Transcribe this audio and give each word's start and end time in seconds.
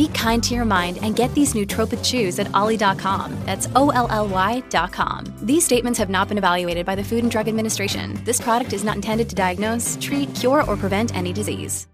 Be 0.00 0.08
kind 0.08 0.42
to 0.44 0.54
your 0.54 0.64
mind 0.64 0.98
and 1.02 1.14
get 1.14 1.34
these 1.34 1.52
nootropic 1.52 2.02
chews 2.02 2.38
at 2.38 2.48
olly.com. 2.54 3.36
That's 3.44 3.68
O 3.76 3.90
L 3.90 4.08
L 4.08 4.28
Y.com. 4.28 5.24
These 5.42 5.66
statements 5.66 5.98
have 5.98 6.08
not 6.08 6.28
been 6.28 6.38
evaluated 6.38 6.86
by 6.86 6.94
the 6.94 7.04
Food 7.04 7.22
and 7.22 7.30
Drug 7.30 7.48
Administration. 7.48 8.18
This 8.24 8.40
product 8.40 8.72
is 8.72 8.82
not 8.82 8.96
intended 8.96 9.28
to 9.28 9.34
diagnose, 9.34 9.98
treat, 10.00 10.34
cure, 10.34 10.64
or 10.64 10.78
prevent 10.78 11.14
any 11.14 11.34
disease. 11.34 11.86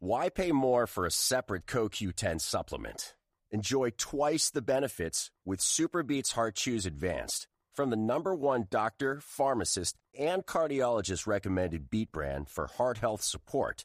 Why 0.00 0.30
pay 0.30 0.50
more 0.50 0.88
for 0.88 1.06
a 1.06 1.12
separate 1.12 1.66
CoQ10 1.66 2.40
supplement? 2.40 3.14
Enjoy 3.52 3.90
twice 3.90 4.50
the 4.50 4.62
benefits 4.62 5.30
with 5.44 5.60
SuperBeets 5.60 6.32
Heart 6.32 6.56
Chews 6.56 6.86
Advanced 6.86 7.46
from 7.72 7.90
the 7.90 7.96
number 7.96 8.34
one 8.34 8.66
doctor, 8.68 9.20
pharmacist, 9.22 9.94
and 10.18 10.44
cardiologist 10.44 11.28
recommended 11.28 11.88
beet 11.88 12.10
brand 12.10 12.48
for 12.48 12.66
heart 12.66 12.98
health 12.98 13.22
support. 13.22 13.84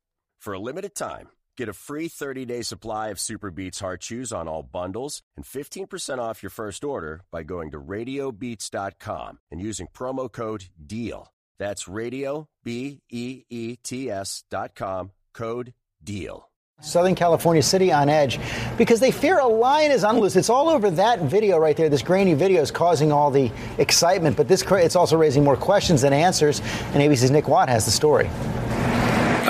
For 0.41 0.53
a 0.53 0.59
limited 0.59 0.95
time, 0.95 1.29
get 1.55 1.69
a 1.69 1.73
free 1.73 2.09
30-day 2.09 2.63
supply 2.63 3.09
of 3.09 3.19
SuperBeets 3.19 3.79
Heart 3.79 4.01
Chews 4.01 4.31
on 4.31 4.47
all 4.47 4.63
bundles 4.63 5.21
and 5.37 5.45
15% 5.45 6.17
off 6.17 6.41
your 6.41 6.49
first 6.49 6.83
order 6.83 7.21
by 7.31 7.43
going 7.43 7.69
to 7.69 7.79
radiobeets.com 7.79 9.37
and 9.51 9.61
using 9.61 9.87
promo 9.93 10.31
code 10.31 10.65
DEAL. 10.83 11.31
That's 11.59 11.87
radio 11.87 12.47
b 12.63 13.03
e 13.11 13.43
e 13.51 13.75
t 13.83 14.09
s 14.09 14.43
dot 14.49 14.73
com 14.73 15.11
code 15.31 15.75
DEAL. 16.03 16.49
Southern 16.81 17.13
California 17.13 17.61
city 17.61 17.91
on 17.91 18.09
edge 18.09 18.39
because 18.79 18.99
they 18.99 19.11
fear 19.11 19.37
a 19.37 19.45
lion 19.45 19.91
is 19.91 20.03
on 20.03 20.19
loose. 20.19 20.35
It's 20.35 20.49
all 20.49 20.69
over 20.69 20.89
that 20.89 21.19
video 21.19 21.59
right 21.59 21.77
there. 21.77 21.87
This 21.87 22.01
grainy 22.01 22.33
video 22.33 22.63
is 22.63 22.71
causing 22.71 23.11
all 23.11 23.29
the 23.29 23.51
excitement, 23.77 24.37
but 24.37 24.47
this 24.47 24.63
it's 24.63 24.95
also 24.95 25.17
raising 25.17 25.43
more 25.43 25.55
questions 25.55 26.01
than 26.01 26.13
answers. 26.13 26.61
And 26.95 27.03
ABC's 27.03 27.29
Nick 27.29 27.47
Watt 27.47 27.69
has 27.69 27.85
the 27.85 27.91
story. 27.91 28.27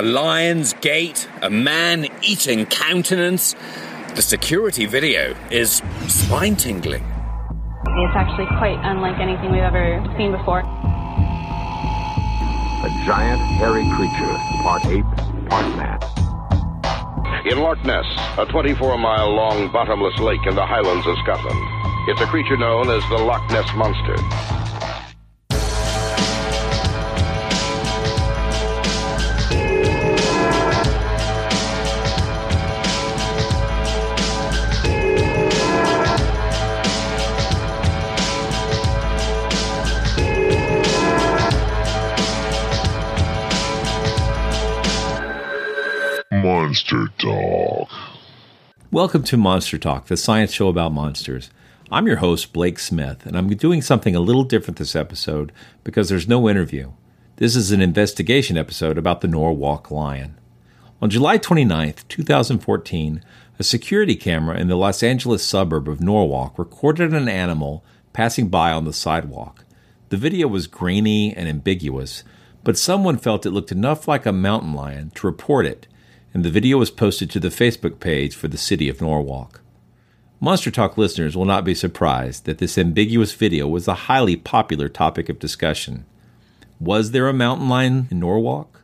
A 0.01 0.03
lion's 0.03 0.73
gait, 0.81 1.29
a 1.43 1.51
man 1.51 2.07
eating 2.23 2.65
countenance. 2.65 3.53
The 4.15 4.23
security 4.23 4.87
video 4.87 5.35
is 5.51 5.83
spine 6.07 6.55
tingling. 6.55 7.03
It's 7.03 8.15
actually 8.15 8.47
quite 8.57 8.79
unlike 8.81 9.19
anything 9.21 9.51
we've 9.51 9.61
ever 9.61 10.03
seen 10.17 10.31
before. 10.31 10.61
A 12.81 12.89
giant, 13.05 13.41
hairy 13.61 13.85
creature, 13.93 14.33
part 14.63 14.83
ape, 14.87 15.05
part 15.51 15.69
man. 15.77 15.99
In 17.45 17.59
Loch 17.59 17.85
Ness, 17.85 18.07
a 18.39 18.47
24 18.47 18.97
mile 18.97 19.29
long 19.29 19.71
bottomless 19.71 20.17
lake 20.17 20.41
in 20.47 20.55
the 20.55 20.65
highlands 20.65 21.05
of 21.05 21.15
Scotland. 21.19 21.61
It's 22.09 22.21
a 22.21 22.25
creature 22.25 22.57
known 22.57 22.89
as 22.89 23.07
the 23.09 23.17
Loch 23.17 23.47
Ness 23.51 23.71
Monster. 23.75 24.17
Monster 24.17 24.70
Welcome 48.93 49.23
to 49.23 49.37
Monster 49.37 49.77
Talk, 49.77 50.07
the 50.07 50.17
science 50.17 50.51
show 50.51 50.67
about 50.67 50.91
monsters. 50.91 51.49
I'm 51.89 52.07
your 52.07 52.17
host, 52.17 52.51
Blake 52.51 52.77
Smith, 52.77 53.25
and 53.25 53.37
I'm 53.37 53.47
doing 53.47 53.81
something 53.81 54.17
a 54.17 54.19
little 54.19 54.43
different 54.43 54.77
this 54.77 54.97
episode 54.97 55.53
because 55.85 56.09
there's 56.09 56.27
no 56.27 56.49
interview. 56.49 56.91
This 57.37 57.55
is 57.55 57.71
an 57.71 57.81
investigation 57.81 58.57
episode 58.57 58.97
about 58.97 59.21
the 59.21 59.29
Norwalk 59.29 59.91
lion. 59.91 60.37
On 61.01 61.09
July 61.09 61.37
29, 61.37 61.93
2014, 62.09 63.23
a 63.57 63.63
security 63.63 64.17
camera 64.17 64.59
in 64.59 64.67
the 64.67 64.75
Los 64.75 65.01
Angeles 65.01 65.41
suburb 65.41 65.87
of 65.87 66.01
Norwalk 66.01 66.59
recorded 66.59 67.13
an 67.13 67.29
animal 67.29 67.85
passing 68.11 68.49
by 68.49 68.73
on 68.73 68.83
the 68.83 68.91
sidewalk. 68.91 69.63
The 70.09 70.17
video 70.17 70.49
was 70.49 70.67
grainy 70.67 71.33
and 71.33 71.47
ambiguous, 71.47 72.25
but 72.65 72.77
someone 72.77 73.17
felt 73.17 73.45
it 73.45 73.51
looked 73.51 73.71
enough 73.71 74.09
like 74.09 74.25
a 74.25 74.33
mountain 74.33 74.73
lion 74.73 75.11
to 75.11 75.27
report 75.27 75.65
it 75.65 75.87
and 76.33 76.43
the 76.45 76.49
video 76.49 76.77
was 76.77 76.91
posted 76.91 77.29
to 77.31 77.39
the 77.39 77.49
Facebook 77.49 77.99
page 77.99 78.35
for 78.35 78.47
the 78.47 78.57
city 78.57 78.89
of 78.89 79.01
Norwalk. 79.01 79.61
Monster 80.39 80.71
Talk 80.71 80.97
listeners 80.97 81.37
will 81.37 81.45
not 81.45 81.63
be 81.63 81.75
surprised 81.75 82.45
that 82.45 82.57
this 82.57 82.77
ambiguous 82.77 83.33
video 83.33 83.67
was 83.67 83.87
a 83.87 83.93
highly 83.93 84.35
popular 84.35 84.89
topic 84.89 85.29
of 85.29 85.37
discussion. 85.37 86.05
Was 86.79 87.11
there 87.11 87.27
a 87.27 87.33
mountain 87.33 87.69
lion 87.69 88.07
in 88.09 88.19
Norwalk? 88.19 88.81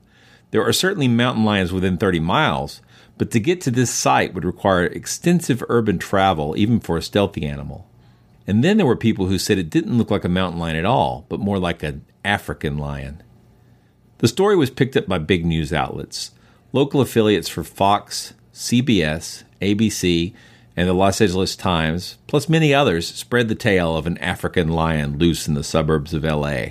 There 0.51 0.63
are 0.63 0.73
certainly 0.73 1.07
mountain 1.07 1.43
lions 1.43 1.73
within 1.73 1.97
30 1.97 2.19
miles, 2.19 2.81
but 3.17 3.31
to 3.31 3.39
get 3.39 3.59
to 3.61 3.71
this 3.71 3.89
site 3.89 4.33
would 4.33 4.45
require 4.45 4.85
extensive 4.85 5.63
urban 5.67 5.97
travel, 5.97 6.55
even 6.55 6.79
for 6.79 6.97
a 6.97 7.01
stealthy 7.01 7.45
animal. 7.45 7.87
And 8.45 8.63
then 8.63 8.77
there 8.77 8.85
were 8.85 8.95
people 8.95 9.25
who 9.25 9.39
said 9.39 9.57
it 9.57 9.69
didn't 9.69 9.97
look 9.97 10.11
like 10.11 10.23
a 10.23 10.29
mountain 10.29 10.59
lion 10.59 10.75
at 10.75 10.85
all, 10.85 11.25
but 11.27 11.39
more 11.39 11.59
like 11.59 11.83
an 11.83 12.05
African 12.23 12.77
lion. 12.77 13.23
The 14.19 14.27
story 14.27 14.55
was 14.55 14.69
picked 14.69 14.95
up 14.95 15.07
by 15.07 15.17
big 15.17 15.45
news 15.45 15.73
outlets. 15.73 16.31
Local 16.73 17.01
affiliates 17.01 17.47
for 17.47 17.63
Fox, 17.63 18.33
CBS, 18.53 19.43
ABC, 19.61 20.33
and 20.75 20.87
the 20.87 20.93
Los 20.93 21.21
Angeles 21.21 21.55
Times, 21.55 22.17
plus 22.27 22.49
many 22.49 22.73
others, 22.73 23.07
spread 23.07 23.47
the 23.47 23.55
tale 23.55 23.95
of 23.95 24.05
an 24.05 24.17
African 24.19 24.69
lion 24.69 25.17
loose 25.17 25.47
in 25.47 25.53
the 25.53 25.63
suburbs 25.63 26.13
of 26.13 26.23
LA. 26.23 26.65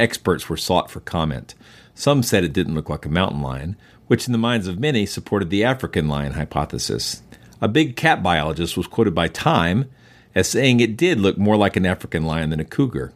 Experts 0.00 0.48
were 0.48 0.56
sought 0.56 0.90
for 0.90 1.00
comment. 1.00 1.54
Some 1.94 2.22
said 2.22 2.44
it 2.44 2.52
didn't 2.52 2.74
look 2.74 2.88
like 2.88 3.06
a 3.06 3.10
mountain 3.10 3.40
lion, 3.40 3.76
which 4.08 4.26
in 4.26 4.32
the 4.32 4.38
minds 4.38 4.66
of 4.66 4.80
many 4.80 5.06
supported 5.06 5.48
the 5.48 5.64
African 5.64 6.08
lion 6.08 6.32
hypothesis. 6.32 7.22
A 7.60 7.68
big 7.68 7.96
cat 7.96 8.22
biologist 8.22 8.76
was 8.76 8.86
quoted 8.86 9.14
by 9.14 9.28
Time 9.28 9.88
as 10.34 10.48
saying 10.48 10.80
it 10.80 10.96
did 10.96 11.20
look 11.20 11.38
more 11.38 11.56
like 11.56 11.76
an 11.76 11.86
African 11.86 12.24
lion 12.24 12.50
than 12.50 12.60
a 12.60 12.64
cougar. 12.64 13.12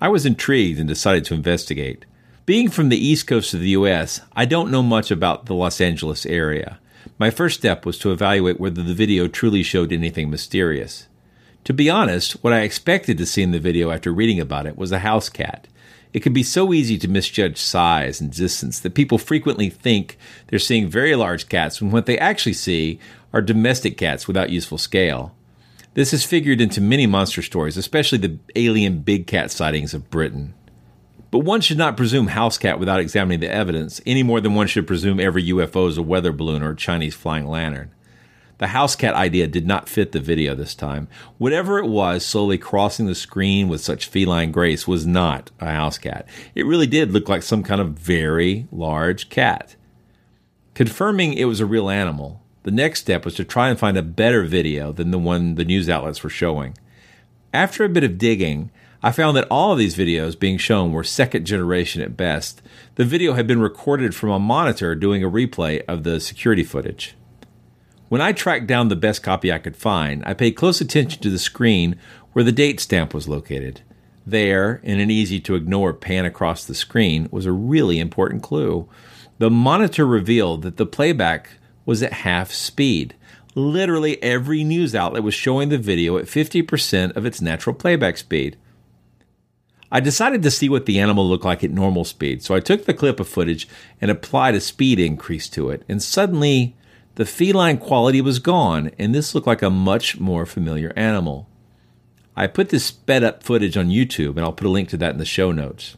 I 0.00 0.08
was 0.08 0.24
intrigued 0.24 0.78
and 0.78 0.88
decided 0.88 1.24
to 1.26 1.34
investigate. 1.34 2.04
Being 2.46 2.70
from 2.70 2.88
the 2.88 2.96
east 2.96 3.26
coast 3.26 3.54
of 3.54 3.60
the 3.60 3.68
U.S., 3.70 4.22
I 4.34 4.44
don't 4.44 4.70
know 4.70 4.82
much 4.82 5.10
about 5.10 5.46
the 5.46 5.54
Los 5.54 5.80
Angeles 5.80 6.24
area. 6.24 6.78
My 7.18 7.30
first 7.30 7.58
step 7.58 7.84
was 7.84 7.98
to 7.98 8.12
evaluate 8.12 8.58
whether 8.58 8.82
the 8.82 8.94
video 8.94 9.28
truly 9.28 9.62
showed 9.62 9.92
anything 9.92 10.30
mysterious. 10.30 11.06
To 11.64 11.74
be 11.74 11.90
honest, 11.90 12.42
what 12.42 12.54
I 12.54 12.60
expected 12.60 13.18
to 13.18 13.26
see 13.26 13.42
in 13.42 13.50
the 13.50 13.60
video 13.60 13.90
after 13.90 14.10
reading 14.10 14.40
about 14.40 14.66
it 14.66 14.78
was 14.78 14.90
a 14.90 15.00
house 15.00 15.28
cat. 15.28 15.68
It 16.12 16.20
can 16.20 16.32
be 16.32 16.42
so 16.42 16.72
easy 16.72 16.98
to 16.98 17.08
misjudge 17.08 17.58
size 17.58 18.20
and 18.20 18.32
distance 18.32 18.80
that 18.80 18.94
people 18.94 19.18
frequently 19.18 19.68
think 19.68 20.18
they're 20.48 20.58
seeing 20.58 20.88
very 20.88 21.14
large 21.14 21.48
cats 21.48 21.80
when 21.80 21.90
what 21.90 22.06
they 22.06 22.18
actually 22.18 22.54
see 22.54 22.98
are 23.32 23.42
domestic 23.42 23.98
cats 23.98 24.26
without 24.26 24.50
useful 24.50 24.78
scale. 24.78 25.34
This 25.94 26.12
has 26.12 26.24
figured 26.24 26.60
into 26.60 26.80
many 26.80 27.06
monster 27.06 27.42
stories, 27.42 27.76
especially 27.76 28.18
the 28.18 28.38
alien 28.56 29.00
big 29.00 29.26
cat 29.26 29.50
sightings 29.50 29.92
of 29.92 30.10
Britain. 30.10 30.54
But 31.30 31.40
one 31.40 31.60
should 31.60 31.78
not 31.78 31.96
presume 31.96 32.28
house 32.28 32.58
cat 32.58 32.80
without 32.80 33.00
examining 33.00 33.40
the 33.40 33.52
evidence, 33.52 34.00
any 34.04 34.22
more 34.22 34.40
than 34.40 34.54
one 34.54 34.66
should 34.66 34.86
presume 34.86 35.20
every 35.20 35.44
UFO 35.46 35.88
is 35.88 35.96
a 35.96 36.02
weather 36.02 36.32
balloon 36.32 36.62
or 36.62 36.70
a 36.70 36.76
Chinese 36.76 37.14
flying 37.14 37.46
lantern. 37.46 37.92
The 38.58 38.68
house 38.68 38.94
cat 38.94 39.14
idea 39.14 39.46
did 39.46 39.66
not 39.66 39.88
fit 39.88 40.12
the 40.12 40.20
video 40.20 40.54
this 40.54 40.74
time. 40.74 41.08
Whatever 41.38 41.78
it 41.78 41.86
was 41.86 42.26
slowly 42.26 42.58
crossing 42.58 43.06
the 43.06 43.14
screen 43.14 43.68
with 43.68 43.80
such 43.80 44.06
feline 44.06 44.52
grace 44.52 44.86
was 44.86 45.06
not 45.06 45.50
a 45.60 45.70
house 45.70 45.96
cat. 45.96 46.28
It 46.54 46.66
really 46.66 46.86
did 46.86 47.12
look 47.12 47.26
like 47.26 47.42
some 47.42 47.62
kind 47.62 47.80
of 47.80 47.92
very 47.92 48.66
large 48.70 49.30
cat. 49.30 49.76
Confirming 50.74 51.32
it 51.34 51.46
was 51.46 51.60
a 51.60 51.66
real 51.66 51.88
animal, 51.88 52.42
the 52.64 52.70
next 52.70 53.00
step 53.00 53.24
was 53.24 53.34
to 53.36 53.44
try 53.44 53.70
and 53.70 53.78
find 53.78 53.96
a 53.96 54.02
better 54.02 54.44
video 54.44 54.92
than 54.92 55.10
the 55.10 55.18
one 55.18 55.54
the 55.54 55.64
news 55.64 55.88
outlets 55.88 56.22
were 56.22 56.28
showing. 56.28 56.76
After 57.54 57.82
a 57.82 57.88
bit 57.88 58.04
of 58.04 58.18
digging, 58.18 58.70
I 59.02 59.12
found 59.12 59.34
that 59.36 59.46
all 59.50 59.72
of 59.72 59.78
these 59.78 59.96
videos 59.96 60.38
being 60.38 60.58
shown 60.58 60.92
were 60.92 61.04
second 61.04 61.46
generation 61.46 62.02
at 62.02 62.18
best. 62.18 62.60
The 62.96 63.04
video 63.04 63.32
had 63.32 63.46
been 63.46 63.60
recorded 63.60 64.14
from 64.14 64.30
a 64.30 64.38
monitor 64.38 64.94
doing 64.94 65.24
a 65.24 65.30
replay 65.30 65.82
of 65.88 66.02
the 66.02 66.20
security 66.20 66.64
footage. 66.64 67.14
When 68.10 68.20
I 68.20 68.32
tracked 68.32 68.66
down 68.66 68.88
the 68.88 68.96
best 68.96 69.22
copy 69.22 69.50
I 69.50 69.58
could 69.58 69.76
find, 69.76 70.22
I 70.26 70.34
paid 70.34 70.52
close 70.52 70.82
attention 70.82 71.22
to 71.22 71.30
the 71.30 71.38
screen 71.38 71.96
where 72.32 72.44
the 72.44 72.52
date 72.52 72.78
stamp 72.78 73.14
was 73.14 73.26
located. 73.26 73.80
There, 74.26 74.80
in 74.82 75.00
an 75.00 75.10
easy 75.10 75.40
to 75.40 75.54
ignore 75.54 75.94
pan 75.94 76.26
across 76.26 76.64
the 76.64 76.74
screen, 76.74 77.26
was 77.30 77.46
a 77.46 77.52
really 77.52 78.00
important 78.00 78.42
clue. 78.42 78.86
The 79.38 79.48
monitor 79.48 80.06
revealed 80.06 80.60
that 80.62 80.76
the 80.76 80.84
playback 80.84 81.50
was 81.86 82.02
at 82.02 82.12
half 82.12 82.52
speed. 82.52 83.14
Literally 83.54 84.22
every 84.22 84.62
news 84.62 84.94
outlet 84.94 85.22
was 85.22 85.32
showing 85.32 85.70
the 85.70 85.78
video 85.78 86.18
at 86.18 86.26
50% 86.26 87.16
of 87.16 87.24
its 87.24 87.40
natural 87.40 87.74
playback 87.74 88.18
speed. 88.18 88.58
I 89.92 90.00
decided 90.00 90.42
to 90.42 90.50
see 90.50 90.68
what 90.68 90.86
the 90.86 91.00
animal 91.00 91.28
looked 91.28 91.44
like 91.44 91.64
at 91.64 91.70
normal 91.70 92.04
speed, 92.04 92.42
so 92.42 92.54
I 92.54 92.60
took 92.60 92.84
the 92.84 92.94
clip 92.94 93.18
of 93.18 93.28
footage 93.28 93.66
and 94.00 94.10
applied 94.10 94.54
a 94.54 94.60
speed 94.60 95.00
increase 95.00 95.48
to 95.50 95.70
it, 95.70 95.82
and 95.88 96.00
suddenly 96.00 96.76
the 97.16 97.26
feline 97.26 97.78
quality 97.78 98.20
was 98.20 98.38
gone, 98.38 98.92
and 98.98 99.14
this 99.14 99.34
looked 99.34 99.48
like 99.48 99.62
a 99.62 99.70
much 99.70 100.20
more 100.20 100.46
familiar 100.46 100.92
animal. 100.94 101.48
I 102.36 102.46
put 102.46 102.68
this 102.68 102.84
sped 102.84 103.24
up 103.24 103.42
footage 103.42 103.76
on 103.76 103.88
YouTube, 103.88 104.36
and 104.36 104.40
I'll 104.40 104.52
put 104.52 104.66
a 104.66 104.70
link 104.70 104.88
to 104.90 104.96
that 104.98 105.12
in 105.12 105.18
the 105.18 105.24
show 105.24 105.50
notes. 105.50 105.96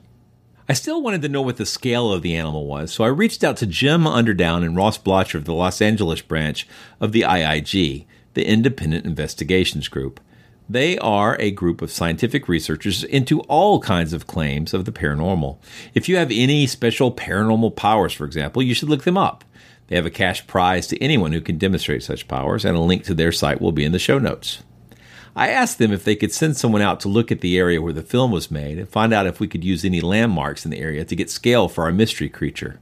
I 0.69 0.73
still 0.73 1.03
wanted 1.03 1.21
to 1.23 1.29
know 1.29 1.43
what 1.43 1.59
the 1.59 1.67
scale 1.67 2.11
of 2.11 2.23
the 2.23 2.35
animal 2.35 2.67
was, 2.67 2.93
so 2.93 3.05
I 3.05 3.09
reached 3.09 3.45
out 3.45 3.59
to 3.59 3.67
Jim 3.67 4.05
Underdown 4.05 4.65
and 4.65 4.75
Ross 4.75 4.97
Blocher 4.97 5.37
of 5.37 5.45
the 5.45 5.53
Los 5.53 5.83
Angeles 5.83 6.23
branch 6.23 6.67
of 6.99 7.13
the 7.13 7.23
IIG, 7.23 8.07
the 8.33 8.47
Independent 8.47 9.05
Investigations 9.05 9.89
Group. 9.89 10.19
They 10.73 10.97
are 11.01 11.37
a 11.39 11.51
group 11.51 11.83
of 11.83 11.93
scientific 11.93 12.49
researchers 12.49 13.05
into 13.05 13.41
all 13.41 13.79
kinds 13.79 14.15
of 14.15 14.27
claims 14.27 14.73
of 14.73 14.87
the 14.87 14.91
paranormal. 14.91 15.59
If 15.93 16.09
you 16.09 16.17
have 16.17 16.31
any 16.31 16.67
special 16.67 17.13
paranormal 17.13 17.77
powers, 17.77 18.15
for 18.15 18.25
example, 18.25 18.63
you 18.63 18.73
should 18.73 18.89
look 18.89 19.05
them 19.05 19.19
up. 19.19 19.45
They 19.89 19.97
have 19.97 20.07
a 20.07 20.11
cash 20.11 20.47
prize 20.47 20.87
to 20.87 21.03
anyone 21.03 21.33
who 21.33 21.43
can 21.43 21.59
demonstrate 21.59 22.03
such 22.03 22.27
powers, 22.27 22.65
and 22.65 22.75
a 22.75 22.81
link 22.81 23.05
to 23.05 23.13
their 23.13 23.33
site 23.33 23.61
will 23.61 23.73
be 23.73 23.85
in 23.85 23.93
the 23.93 23.99
show 23.99 24.19
notes. 24.19 24.63
I 25.37 25.51
asked 25.51 25.77
them 25.77 25.93
if 25.93 26.05
they 26.05 26.17
could 26.17 26.33
send 26.33 26.57
someone 26.57 26.81
out 26.81 27.01
to 27.01 27.09
look 27.11 27.31
at 27.31 27.43
the 27.43 27.59
area 27.59 27.83
where 27.83 27.93
the 27.93 28.01
film 28.01 28.31
was 28.31 28.51
made 28.51 28.79
and 28.79 28.89
find 28.89 29.13
out 29.13 29.27
if 29.27 29.41
we 29.41 29.49
could 29.49 29.65
use 29.65 29.85
any 29.85 30.01
landmarks 30.01 30.65
in 30.65 30.71
the 30.71 30.81
area 30.81 31.05
to 31.05 31.15
get 31.15 31.29
scale 31.29 31.69
for 31.69 31.85
our 31.85 31.93
mystery 31.93 32.31
creature. 32.31 32.81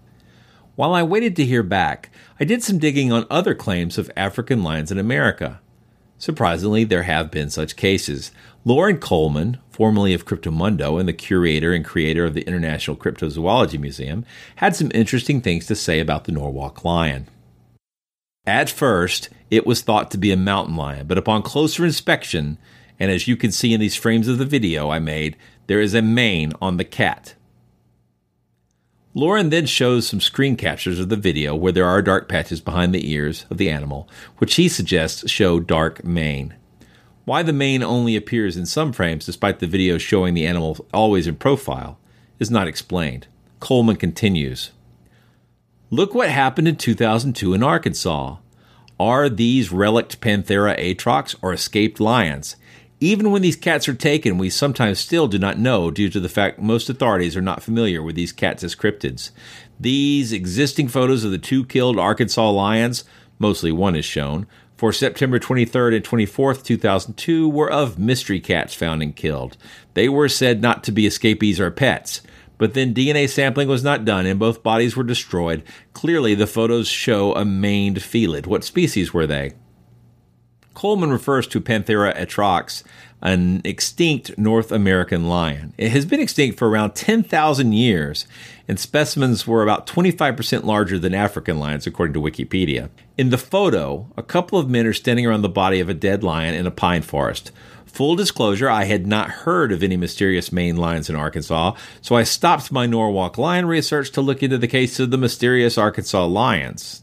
While 0.76 0.94
I 0.94 1.02
waited 1.02 1.34
to 1.34 1.44
hear 1.44 1.64
back, 1.64 2.10
I 2.38 2.44
did 2.44 2.62
some 2.62 2.78
digging 2.78 3.10
on 3.10 3.26
other 3.28 3.56
claims 3.56 3.98
of 3.98 4.12
African 4.16 4.62
lions 4.62 4.92
in 4.92 4.98
America. 4.98 5.58
Surprisingly, 6.20 6.84
there 6.84 7.04
have 7.04 7.30
been 7.30 7.48
such 7.48 7.76
cases. 7.76 8.30
Loren 8.66 8.98
Coleman, 8.98 9.56
formerly 9.70 10.12
of 10.12 10.26
Cryptomundo 10.26 11.00
and 11.00 11.08
the 11.08 11.14
curator 11.14 11.72
and 11.72 11.82
creator 11.82 12.26
of 12.26 12.34
the 12.34 12.42
International 12.42 12.94
Cryptozoology 12.94 13.80
Museum, 13.80 14.26
had 14.56 14.76
some 14.76 14.90
interesting 14.92 15.40
things 15.40 15.66
to 15.66 15.74
say 15.74 15.98
about 15.98 16.24
the 16.24 16.32
Norwalk 16.32 16.84
lion. 16.84 17.26
At 18.46 18.68
first, 18.68 19.30
it 19.50 19.66
was 19.66 19.80
thought 19.80 20.10
to 20.10 20.18
be 20.18 20.30
a 20.30 20.36
mountain 20.36 20.76
lion, 20.76 21.06
but 21.06 21.16
upon 21.16 21.40
closer 21.42 21.86
inspection, 21.86 22.58
and 22.98 23.10
as 23.10 23.26
you 23.26 23.34
can 23.34 23.50
see 23.50 23.72
in 23.72 23.80
these 23.80 23.96
frames 23.96 24.28
of 24.28 24.36
the 24.36 24.44
video 24.44 24.90
I 24.90 24.98
made, 24.98 25.38
there 25.68 25.80
is 25.80 25.94
a 25.94 26.02
mane 26.02 26.52
on 26.60 26.76
the 26.76 26.84
cat. 26.84 27.34
Loren 29.20 29.50
then 29.50 29.66
shows 29.66 30.08
some 30.08 30.18
screen 30.18 30.56
captures 30.56 30.98
of 30.98 31.10
the 31.10 31.14
video 31.14 31.54
where 31.54 31.72
there 31.72 31.84
are 31.84 32.00
dark 32.00 32.26
patches 32.26 32.62
behind 32.62 32.94
the 32.94 33.12
ears 33.12 33.44
of 33.50 33.58
the 33.58 33.68
animal, 33.68 34.08
which 34.38 34.54
he 34.54 34.66
suggests 34.66 35.30
show 35.30 35.60
dark 35.60 36.02
mane. 36.02 36.54
Why 37.26 37.42
the 37.42 37.52
mane 37.52 37.82
only 37.82 38.16
appears 38.16 38.56
in 38.56 38.64
some 38.64 38.94
frames, 38.94 39.26
despite 39.26 39.58
the 39.58 39.66
video 39.66 39.98
showing 39.98 40.32
the 40.32 40.46
animal 40.46 40.86
always 40.94 41.26
in 41.26 41.36
profile, 41.36 41.98
is 42.38 42.50
not 42.50 42.66
explained. 42.66 43.26
Coleman 43.58 43.96
continues 43.96 44.70
Look 45.90 46.14
what 46.14 46.30
happened 46.30 46.68
in 46.68 46.76
2002 46.76 47.52
in 47.52 47.62
Arkansas. 47.62 48.38
Are 48.98 49.28
these 49.28 49.70
relict 49.70 50.22
Panthera 50.22 50.80
atrox 50.80 51.36
or 51.42 51.52
escaped 51.52 52.00
lions? 52.00 52.56
Even 53.02 53.30
when 53.30 53.40
these 53.40 53.56
cats 53.56 53.88
are 53.88 53.94
taken, 53.94 54.36
we 54.36 54.50
sometimes 54.50 54.98
still 54.98 55.26
do 55.26 55.38
not 55.38 55.58
know 55.58 55.90
due 55.90 56.10
to 56.10 56.20
the 56.20 56.28
fact 56.28 56.60
most 56.60 56.90
authorities 56.90 57.34
are 57.34 57.40
not 57.40 57.62
familiar 57.62 58.02
with 58.02 58.14
these 58.14 58.30
cats 58.30 58.62
as 58.62 58.76
cryptids. 58.76 59.30
These 59.78 60.32
existing 60.32 60.88
photos 60.88 61.24
of 61.24 61.30
the 61.30 61.38
two 61.38 61.64
killed 61.64 61.98
Arkansas 61.98 62.50
lions, 62.50 63.04
mostly 63.38 63.72
one 63.72 63.96
is 63.96 64.04
shown, 64.04 64.46
for 64.76 64.92
September 64.92 65.38
23rd 65.38 65.96
and 65.96 66.04
24th, 66.04 66.62
2002, 66.62 67.48
were 67.48 67.72
of 67.72 67.98
mystery 67.98 68.38
cats 68.38 68.74
found 68.74 69.02
and 69.02 69.16
killed. 69.16 69.56
They 69.94 70.10
were 70.10 70.28
said 70.28 70.60
not 70.60 70.84
to 70.84 70.92
be 70.92 71.06
escapees 71.06 71.58
or 71.58 71.70
pets. 71.70 72.20
But 72.58 72.74
then 72.74 72.92
DNA 72.92 73.30
sampling 73.30 73.68
was 73.68 73.82
not 73.82 74.04
done 74.04 74.26
and 74.26 74.38
both 74.38 74.62
bodies 74.62 74.94
were 74.94 75.04
destroyed. 75.04 75.62
Clearly, 75.94 76.34
the 76.34 76.46
photos 76.46 76.88
show 76.88 77.34
a 77.34 77.46
maned 77.46 78.02
felid. 78.02 78.46
What 78.46 78.64
species 78.64 79.14
were 79.14 79.26
they? 79.26 79.54
Coleman 80.80 81.10
refers 81.10 81.46
to 81.48 81.60
Panthera 81.60 82.16
atrox, 82.16 82.82
an 83.20 83.60
extinct 83.64 84.38
North 84.38 84.72
American 84.72 85.28
lion. 85.28 85.74
It 85.76 85.90
has 85.90 86.06
been 86.06 86.20
extinct 86.20 86.58
for 86.58 86.70
around 86.70 86.94
10,000 86.94 87.74
years, 87.74 88.26
and 88.66 88.80
specimens 88.80 89.46
were 89.46 89.62
about 89.62 89.86
25% 89.86 90.64
larger 90.64 90.98
than 90.98 91.12
African 91.12 91.58
lions, 91.58 91.86
according 91.86 92.14
to 92.14 92.20
Wikipedia. 92.22 92.88
In 93.18 93.28
the 93.28 93.36
photo, 93.36 94.10
a 94.16 94.22
couple 94.22 94.58
of 94.58 94.70
men 94.70 94.86
are 94.86 94.94
standing 94.94 95.26
around 95.26 95.42
the 95.42 95.50
body 95.50 95.80
of 95.80 95.90
a 95.90 95.94
dead 95.94 96.24
lion 96.24 96.54
in 96.54 96.66
a 96.66 96.70
pine 96.70 97.02
forest. 97.02 97.52
Full 97.84 98.16
disclosure, 98.16 98.70
I 98.70 98.84
had 98.84 99.06
not 99.06 99.28
heard 99.28 99.72
of 99.72 99.82
any 99.82 99.98
mysterious 99.98 100.50
mane 100.50 100.78
lions 100.78 101.10
in 101.10 101.14
Arkansas, 101.14 101.74
so 102.00 102.16
I 102.16 102.22
stopped 102.22 102.72
my 102.72 102.86
Norwalk 102.86 103.36
lion 103.36 103.66
research 103.66 104.12
to 104.12 104.22
look 104.22 104.42
into 104.42 104.56
the 104.56 104.66
case 104.66 104.98
of 104.98 105.10
the 105.10 105.18
mysterious 105.18 105.76
Arkansas 105.76 106.24
lions. 106.24 107.02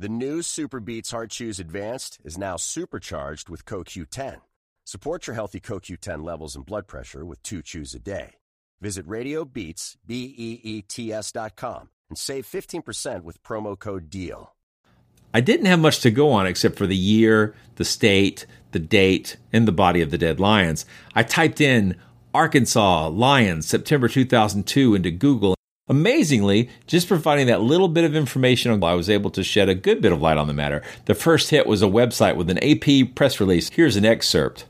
The 0.00 0.08
new 0.08 0.38
SuperBeets 0.38 1.10
Heart 1.10 1.30
Chews 1.30 1.60
Advanced 1.60 2.20
is 2.24 2.38
now 2.38 2.56
supercharged 2.56 3.50
with 3.50 3.66
CoQ10. 3.66 4.38
Support 4.82 5.26
your 5.26 5.34
healthy 5.34 5.60
CoQ10 5.60 6.24
levels 6.24 6.56
and 6.56 6.64
blood 6.64 6.86
pressure 6.86 7.22
with 7.22 7.42
two 7.42 7.60
chews 7.60 7.92
a 7.92 7.98
day. 7.98 8.36
Visit 8.80 9.06
RadioBeets, 9.06 9.98
B-E-E-T-S 10.06 11.32
dot 11.32 11.54
com 11.54 11.90
and 12.08 12.16
save 12.16 12.46
15% 12.46 13.24
with 13.24 13.42
promo 13.42 13.78
code 13.78 14.08
DEAL. 14.08 14.54
I 15.34 15.42
didn't 15.42 15.66
have 15.66 15.80
much 15.80 16.00
to 16.00 16.10
go 16.10 16.30
on 16.30 16.46
except 16.46 16.78
for 16.78 16.86
the 16.86 16.96
year, 16.96 17.54
the 17.74 17.84
state, 17.84 18.46
the 18.72 18.78
date, 18.78 19.36
and 19.52 19.68
the 19.68 19.70
body 19.70 20.00
of 20.00 20.10
the 20.10 20.16
dead 20.16 20.40
lions. 20.40 20.86
I 21.14 21.24
typed 21.24 21.60
in 21.60 21.94
Arkansas 22.32 23.08
Lions 23.08 23.68
September 23.68 24.08
2002 24.08 24.94
into 24.94 25.10
Google 25.10 25.56
Amazingly, 25.90 26.70
just 26.86 27.08
providing 27.08 27.48
that 27.48 27.62
little 27.62 27.88
bit 27.88 28.04
of 28.04 28.14
information, 28.14 28.82
I 28.84 28.94
was 28.94 29.10
able 29.10 29.28
to 29.30 29.42
shed 29.42 29.68
a 29.68 29.74
good 29.74 30.00
bit 30.00 30.12
of 30.12 30.22
light 30.22 30.38
on 30.38 30.46
the 30.46 30.54
matter. 30.54 30.84
The 31.06 31.16
first 31.16 31.50
hit 31.50 31.66
was 31.66 31.82
a 31.82 31.86
website 31.86 32.36
with 32.36 32.48
an 32.48 32.62
AP 32.62 33.16
press 33.16 33.40
release. 33.40 33.70
Here's 33.70 33.96
an 33.96 34.04
excerpt. 34.04 34.66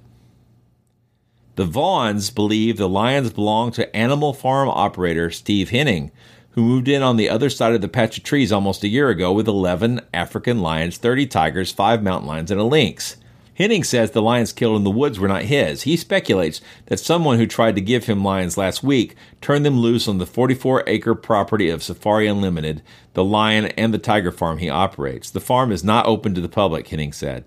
The 1.56 1.66
Vaughns 1.66 2.34
believe 2.34 2.78
the 2.78 2.88
lions 2.88 3.34
belong 3.34 3.70
to 3.72 3.94
animal 3.94 4.32
farm 4.32 4.70
operator 4.70 5.30
Steve 5.30 5.68
Henning, 5.68 6.10
who 6.52 6.62
moved 6.62 6.88
in 6.88 7.02
on 7.02 7.18
the 7.18 7.28
other 7.28 7.50
side 7.50 7.74
of 7.74 7.82
the 7.82 7.88
patch 7.88 8.16
of 8.16 8.24
trees 8.24 8.50
almost 8.50 8.82
a 8.82 8.88
year 8.88 9.10
ago 9.10 9.30
with 9.30 9.46
11 9.46 10.00
African 10.14 10.62
lions, 10.62 10.96
30 10.96 11.26
tigers, 11.26 11.70
5 11.70 12.02
mountain 12.02 12.28
lions, 12.28 12.50
and 12.50 12.58
a 12.58 12.64
lynx. 12.64 13.18
Henning 13.60 13.84
says 13.84 14.12
the 14.12 14.22
lions 14.22 14.54
killed 14.54 14.78
in 14.78 14.84
the 14.84 14.90
woods 14.90 15.20
were 15.20 15.28
not 15.28 15.42
his. 15.42 15.82
He 15.82 15.94
speculates 15.94 16.62
that 16.86 16.98
someone 16.98 17.36
who 17.36 17.46
tried 17.46 17.74
to 17.74 17.82
give 17.82 18.06
him 18.06 18.24
lions 18.24 18.56
last 18.56 18.82
week 18.82 19.14
turned 19.42 19.66
them 19.66 19.78
loose 19.78 20.08
on 20.08 20.16
the 20.16 20.24
44 20.24 20.82
acre 20.86 21.14
property 21.14 21.68
of 21.68 21.82
Safari 21.82 22.26
Unlimited, 22.26 22.80
the 23.12 23.22
lion 23.22 23.66
and 23.66 23.92
the 23.92 23.98
tiger 23.98 24.32
farm 24.32 24.56
he 24.56 24.70
operates. 24.70 25.28
The 25.28 25.42
farm 25.42 25.72
is 25.72 25.84
not 25.84 26.06
open 26.06 26.34
to 26.34 26.40
the 26.40 26.48
public, 26.48 26.88
Henning 26.88 27.12
said. 27.12 27.44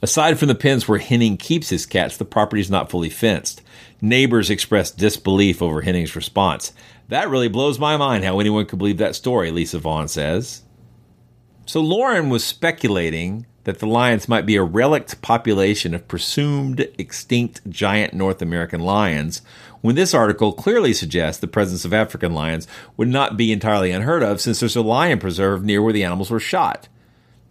Aside 0.00 0.38
from 0.38 0.46
the 0.46 0.54
pens 0.54 0.86
where 0.86 1.00
Henning 1.00 1.36
keeps 1.36 1.70
his 1.70 1.84
cats, 1.84 2.16
the 2.16 2.24
property 2.24 2.60
is 2.60 2.70
not 2.70 2.88
fully 2.88 3.10
fenced. 3.10 3.60
Neighbors 4.00 4.50
expressed 4.50 4.98
disbelief 4.98 5.60
over 5.60 5.80
Henning's 5.80 6.14
response. 6.14 6.72
That 7.08 7.28
really 7.28 7.48
blows 7.48 7.76
my 7.76 7.96
mind 7.96 8.22
how 8.22 8.38
anyone 8.38 8.66
could 8.66 8.78
believe 8.78 8.98
that 8.98 9.16
story, 9.16 9.50
Lisa 9.50 9.80
Vaughn 9.80 10.06
says. 10.06 10.62
So 11.66 11.80
Loren 11.80 12.28
was 12.28 12.44
speculating 12.44 13.46
that 13.70 13.78
the 13.78 13.86
lions 13.86 14.28
might 14.28 14.46
be 14.46 14.56
a 14.56 14.64
relict 14.64 15.22
population 15.22 15.94
of 15.94 16.08
presumed 16.08 16.88
extinct 16.98 17.60
giant 17.70 18.12
North 18.12 18.42
American 18.42 18.80
lions, 18.80 19.42
when 19.80 19.94
this 19.94 20.12
article 20.12 20.52
clearly 20.52 20.92
suggests 20.92 21.40
the 21.40 21.46
presence 21.46 21.84
of 21.84 21.94
African 21.94 22.34
lions 22.34 22.66
would 22.96 23.06
not 23.06 23.36
be 23.36 23.52
entirely 23.52 23.92
unheard 23.92 24.24
of 24.24 24.40
since 24.40 24.58
there's 24.58 24.74
a 24.74 24.82
lion 24.82 25.20
preserve 25.20 25.62
near 25.62 25.80
where 25.80 25.92
the 25.92 26.02
animals 26.02 26.32
were 26.32 26.40
shot. 26.40 26.88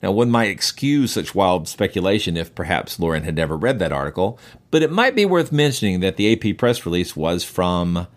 Now, 0.03 0.11
one 0.11 0.29
might 0.29 0.49
excuse 0.49 1.13
such 1.13 1.33
wild 1.33 1.69
speculation 1.69 2.35
if 2.35 2.53
perhaps 2.53 2.99
Loren 2.99 3.23
had 3.23 3.37
never 3.37 3.55
read 3.55 3.79
that 3.79 3.93
article, 3.93 4.37
but 4.71 4.83
it 4.83 4.91
might 4.91 5.15
be 5.15 5.25
worth 5.25 5.53
mentioning 5.53 6.01
that 6.01 6.17
the 6.17 6.33
AP 6.33 6.57
press 6.57 6.85
release 6.85 7.15
was 7.15 7.45
from 7.45 8.07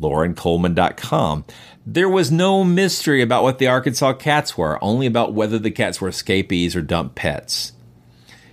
lorencoleman.com. 0.00 1.44
There 1.86 2.08
was 2.08 2.30
no 2.30 2.64
mystery 2.64 3.22
about 3.22 3.42
what 3.42 3.58
the 3.58 3.66
Arkansas 3.66 4.14
cats 4.14 4.56
were, 4.56 4.82
only 4.82 5.06
about 5.06 5.34
whether 5.34 5.58
the 5.58 5.70
cats 5.70 6.00
were 6.00 6.08
escapees 6.08 6.74
or 6.74 6.82
dump 6.82 7.14
pets. 7.14 7.72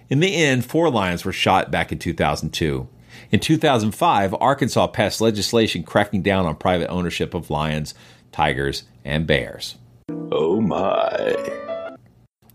In 0.10 0.20
the 0.20 0.36
end, 0.36 0.66
four 0.66 0.90
lions 0.90 1.24
were 1.24 1.32
shot 1.32 1.72
back 1.72 1.92
in 1.92 2.00
2002. 2.00 2.88
In 3.32 3.40
2005, 3.40 4.36
Arkansas 4.42 4.88
passed 4.88 5.22
legislation 5.22 5.84
cracking 5.84 6.22
down 6.22 6.46
on 6.46 6.56
private 6.58 6.90
ownership 6.90 7.34
of 7.34 7.50
lions, 7.50 7.94
tigers, 8.34 8.84
and 9.06 9.26
bears. 9.26 9.78
Oh 10.10 10.60
my. 10.60 11.96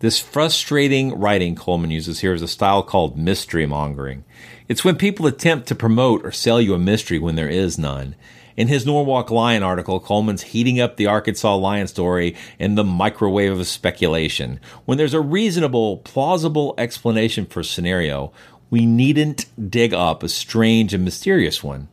This 0.01 0.21
frustrating 0.21 1.19
writing 1.19 1.55
Coleman 1.55 1.91
uses 1.91 2.21
here 2.21 2.35
is 2.35 2.43
a 2.43 2.49
style 2.49 2.83
called 2.83 3.17
mystery 3.17 3.65
mongering. 3.65 4.25
It's 4.69 4.85
when 4.85 4.97
people 4.97 5.27
attempt 5.27 5.69
to 5.69 5.75
promote 5.75 6.25
or 6.27 6.33
sell 6.33 6.61
you 6.61 6.75
a 6.75 6.79
mystery 6.79 7.19
when 7.19 7.37
there 7.37 7.49
is 7.49 7.79
none. 7.79 8.15
In 8.57 8.69
his 8.69 8.87
Norwalk 8.87 9.31
Lion 9.31 9.63
article, 9.63 10.01
Coleman's 10.01 10.41
heating 10.41 10.81
up 10.81 10.97
the 10.97 11.07
Arkansas 11.07 11.55
Lion 11.57 11.87
story 11.87 12.35
in 12.59 12.75
the 12.75 12.85
microwave 12.85 13.53
of 13.53 13.67
speculation. 13.67 14.61
When 14.87 14.97
there's 14.97 15.13
a 15.13 15.21
reasonable, 15.21 15.99
plausible 15.99 16.75
explanation 16.79 17.45
for 17.45 17.61
a 17.61 17.65
scenario, 17.65 18.33
we 18.71 18.87
needn't 18.87 19.45
dig 19.71 19.93
up 19.93 20.23
a 20.23 20.29
strange 20.29 20.95
and 20.95 21.05
mysterious 21.05 21.63
one. 21.63 21.89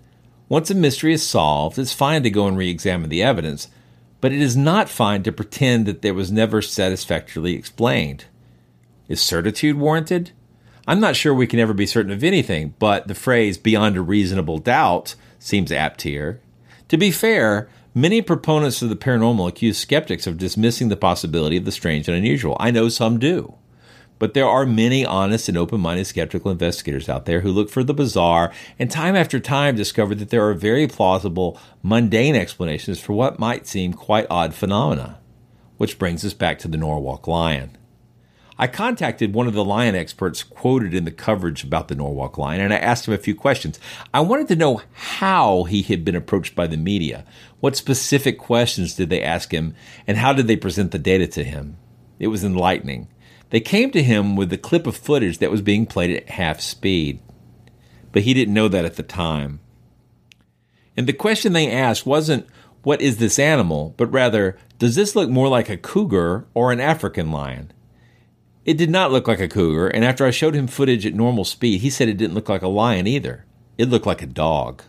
Once 0.47 0.71
a 0.71 0.75
mystery 0.75 1.13
is 1.13 1.21
solved, 1.21 1.77
it's 1.77 1.91
fine 1.91 2.23
to 2.23 2.29
go 2.29 2.47
and 2.47 2.57
re 2.57 2.69
examine 2.69 3.09
the 3.09 3.23
evidence, 3.23 3.67
but 4.21 4.31
it 4.31 4.41
is 4.41 4.55
not 4.55 4.87
fine 4.87 5.21
to 5.23 5.33
pretend 5.33 5.85
that 5.85 6.05
it 6.05 6.11
was 6.11 6.31
never 6.31 6.61
satisfactorily 6.61 7.55
explained. 7.55 8.25
Is 9.09 9.21
certitude 9.21 9.77
warranted? 9.77 10.31
I'm 10.87 11.01
not 11.01 11.17
sure 11.17 11.33
we 11.33 11.47
can 11.47 11.59
ever 11.59 11.73
be 11.73 11.85
certain 11.85 12.11
of 12.11 12.23
anything, 12.23 12.73
but 12.79 13.09
the 13.09 13.15
phrase 13.15 13.57
beyond 13.57 13.97
a 13.97 14.01
reasonable 14.01 14.59
doubt 14.59 15.15
seems 15.39 15.71
apt 15.71 16.03
here. 16.03 16.39
To 16.89 16.97
be 16.97 17.11
fair, 17.11 17.69
many 17.95 18.21
proponents 18.21 18.81
of 18.81 18.89
the 18.89 18.95
paranormal 18.95 19.47
accuse 19.47 19.77
skeptics 19.77 20.27
of 20.27 20.37
dismissing 20.37 20.89
the 20.89 20.97
possibility 20.97 21.57
of 21.57 21.65
the 21.65 21.71
strange 21.71 22.07
and 22.07 22.17
unusual. 22.17 22.57
I 22.59 22.71
know 22.71 22.89
some 22.89 23.19
do. 23.19 23.55
But 24.19 24.33
there 24.33 24.47
are 24.47 24.65
many 24.65 25.05
honest 25.05 25.49
and 25.49 25.57
open 25.57 25.81
minded 25.81 26.05
skeptical 26.05 26.51
investigators 26.51 27.09
out 27.09 27.25
there 27.25 27.41
who 27.41 27.51
look 27.51 27.69
for 27.69 27.83
the 27.83 27.93
bizarre 27.93 28.53
and 28.79 28.89
time 28.89 29.15
after 29.15 29.39
time 29.39 29.75
discover 29.75 30.15
that 30.15 30.29
there 30.29 30.47
are 30.47 30.53
very 30.53 30.87
plausible, 30.87 31.59
mundane 31.81 32.35
explanations 32.35 32.99
for 32.99 33.13
what 33.13 33.39
might 33.39 33.67
seem 33.67 33.91
quite 33.91 34.27
odd 34.29 34.53
phenomena. 34.53 35.19
Which 35.77 35.99
brings 35.99 36.23
us 36.23 36.33
back 36.33 36.59
to 36.59 36.67
the 36.67 36.77
Norwalk 36.77 37.27
lion. 37.27 37.77
I 38.57 38.67
contacted 38.67 39.33
one 39.33 39.47
of 39.47 39.53
the 39.53 39.65
lion 39.65 39.95
experts 39.95 40.43
quoted 40.43 40.93
in 40.93 41.05
the 41.05 41.11
coverage 41.11 41.63
about 41.63 41.87
the 41.87 41.95
Norwalk 41.95 42.37
lion 42.37 42.61
and 42.61 42.73
I 42.73 42.77
asked 42.77 43.07
him 43.07 43.13
a 43.13 43.17
few 43.17 43.33
questions. 43.33 43.79
I 44.13 44.21
wanted 44.21 44.47
to 44.49 44.55
know 44.55 44.81
how 44.91 45.63
he 45.63 45.81
had 45.81 46.05
been 46.05 46.15
approached 46.15 46.55
by 46.55 46.67
the 46.67 46.77
media. 46.77 47.25
What 47.59 47.75
specific 47.75 48.37
questions 48.37 48.95
did 48.95 49.09
they 49.09 49.23
ask 49.23 49.51
him 49.51 49.75
and 50.05 50.17
how 50.17 50.33
did 50.33 50.47
they 50.47 50.55
present 50.55 50.91
the 50.91 50.99
data 50.99 51.25
to 51.27 51.43
him? 51.43 51.77
It 52.19 52.27
was 52.27 52.43
enlightening. 52.43 53.07
They 53.49 53.59
came 53.59 53.91
to 53.91 54.03
him 54.03 54.35
with 54.35 54.49
the 54.49 54.57
clip 54.57 54.87
of 54.87 54.95
footage 54.95 55.39
that 55.39 55.51
was 55.51 55.61
being 55.61 55.85
played 55.85 56.15
at 56.15 56.29
half 56.29 56.59
speed. 56.59 57.19
But 58.11 58.23
he 58.23 58.33
didn't 58.33 58.53
know 58.53 58.67
that 58.67 58.85
at 58.85 58.95
the 58.95 59.03
time. 59.03 59.59
And 60.95 61.07
the 61.07 61.13
question 61.13 61.53
they 61.53 61.71
asked 61.71 62.05
wasn't, 62.05 62.47
What 62.83 63.01
is 63.01 63.17
this 63.17 63.39
animal? 63.39 63.93
but 63.97 64.11
rather, 64.11 64.57
Does 64.79 64.95
this 64.95 65.15
look 65.15 65.29
more 65.29 65.47
like 65.47 65.69
a 65.69 65.77
cougar 65.77 66.47
or 66.53 66.71
an 66.71 66.79
African 66.79 67.31
lion? 67.31 67.71
It 68.65 68.77
did 68.77 68.89
not 68.89 69.11
look 69.11 69.27
like 69.27 69.41
a 69.41 69.49
cougar, 69.49 69.87
and 69.89 70.05
after 70.05 70.25
I 70.25 70.31
showed 70.31 70.55
him 70.55 70.67
footage 70.67 71.05
at 71.05 71.13
normal 71.13 71.43
speed, 71.43 71.81
he 71.81 71.89
said 71.89 72.07
it 72.07 72.17
didn't 72.17 72.33
look 72.33 72.47
like 72.47 72.61
a 72.61 72.67
lion 72.69 73.07
either. 73.07 73.45
It 73.77 73.89
looked 73.89 74.05
like 74.05 74.21
a 74.21 74.27
dog. 74.27 74.83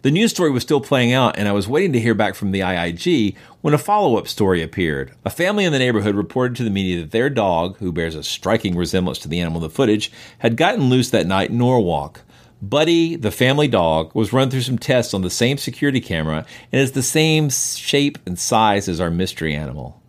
The 0.00 0.10
news 0.10 0.30
story 0.30 0.50
was 0.50 0.62
still 0.62 0.80
playing 0.80 1.12
out, 1.12 1.38
and 1.38 1.46
I 1.46 1.52
was 1.52 1.68
waiting 1.68 1.92
to 1.92 2.00
hear 2.00 2.14
back 2.14 2.34
from 2.34 2.50
the 2.50 2.60
IIG 2.60 3.36
when 3.60 3.74
a 3.74 3.78
follow 3.78 4.16
up 4.16 4.26
story 4.26 4.62
appeared. 4.62 5.12
A 5.24 5.30
family 5.30 5.64
in 5.64 5.72
the 5.72 5.78
neighborhood 5.78 6.14
reported 6.14 6.56
to 6.56 6.64
the 6.64 6.70
media 6.70 7.02
that 7.02 7.10
their 7.10 7.28
dog, 7.28 7.76
who 7.78 7.92
bears 7.92 8.14
a 8.14 8.22
striking 8.22 8.76
resemblance 8.76 9.18
to 9.20 9.28
the 9.28 9.40
animal 9.40 9.58
in 9.58 9.68
the 9.68 9.70
footage, 9.70 10.10
had 10.38 10.56
gotten 10.56 10.88
loose 10.88 11.10
that 11.10 11.26
night 11.26 11.50
in 11.50 11.58
Norwalk. 11.58 12.22
Buddy, 12.62 13.14
the 13.14 13.30
family 13.30 13.68
dog, 13.68 14.12
was 14.14 14.32
run 14.32 14.48
through 14.48 14.62
some 14.62 14.78
tests 14.78 15.12
on 15.12 15.22
the 15.22 15.30
same 15.30 15.58
security 15.58 16.00
camera 16.00 16.46
and 16.72 16.80
is 16.80 16.92
the 16.92 17.02
same 17.02 17.50
shape 17.50 18.18
and 18.24 18.38
size 18.38 18.88
as 18.88 19.00
our 19.00 19.10
mystery 19.10 19.54
animal. 19.54 20.00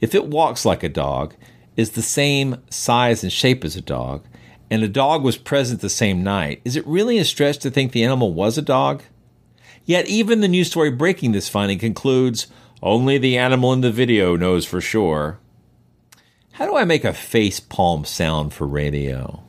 If 0.00 0.14
it 0.14 0.26
walks 0.26 0.64
like 0.64 0.82
a 0.82 0.88
dog, 0.88 1.34
is 1.76 1.90
the 1.90 2.02
same 2.02 2.56
size 2.70 3.22
and 3.22 3.32
shape 3.32 3.64
as 3.64 3.76
a 3.76 3.80
dog, 3.80 4.24
and 4.70 4.82
a 4.82 4.88
dog 4.88 5.22
was 5.22 5.36
present 5.36 5.80
the 5.80 5.90
same 5.90 6.22
night, 6.22 6.60
is 6.64 6.76
it 6.76 6.86
really 6.86 7.18
a 7.18 7.24
stretch 7.24 7.58
to 7.58 7.70
think 7.70 7.92
the 7.92 8.04
animal 8.04 8.32
was 8.32 8.58
a 8.58 8.62
dog? 8.62 9.02
Yet 9.84 10.06
even 10.08 10.40
the 10.40 10.48
news 10.48 10.68
story 10.68 10.90
breaking 10.90 11.32
this 11.32 11.48
finding 11.48 11.78
concludes 11.78 12.48
only 12.82 13.18
the 13.18 13.38
animal 13.38 13.72
in 13.72 13.80
the 13.80 13.90
video 13.90 14.36
knows 14.36 14.64
for 14.64 14.80
sure. 14.80 15.38
How 16.52 16.66
do 16.66 16.76
I 16.76 16.84
make 16.84 17.04
a 17.04 17.12
face 17.12 17.60
palm 17.60 18.04
sound 18.04 18.52
for 18.52 18.66
radio? 18.66 19.42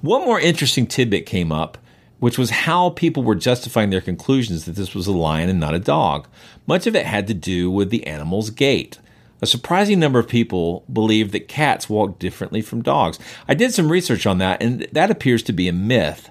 One 0.00 0.24
more 0.24 0.40
interesting 0.40 0.86
tidbit 0.86 1.26
came 1.26 1.52
up, 1.52 1.78
which 2.18 2.38
was 2.38 2.50
how 2.50 2.90
people 2.90 3.22
were 3.22 3.34
justifying 3.34 3.90
their 3.90 4.00
conclusions 4.00 4.64
that 4.64 4.74
this 4.74 4.94
was 4.94 5.06
a 5.06 5.12
lion 5.12 5.48
and 5.48 5.60
not 5.60 5.74
a 5.74 5.78
dog. 5.78 6.26
Much 6.66 6.86
of 6.86 6.96
it 6.96 7.06
had 7.06 7.26
to 7.28 7.34
do 7.34 7.70
with 7.70 7.90
the 7.90 8.06
animal's 8.06 8.50
gait. 8.50 8.98
A 9.42 9.46
surprising 9.46 10.00
number 10.00 10.18
of 10.18 10.28
people 10.28 10.84
believe 10.90 11.32
that 11.32 11.48
cats 11.48 11.90
walk 11.90 12.18
differently 12.18 12.62
from 12.62 12.82
dogs. 12.82 13.18
I 13.46 13.54
did 13.54 13.74
some 13.74 13.92
research 13.92 14.26
on 14.26 14.38
that, 14.38 14.62
and 14.62 14.86
that 14.92 15.10
appears 15.10 15.42
to 15.44 15.52
be 15.52 15.68
a 15.68 15.72
myth. 15.72 16.30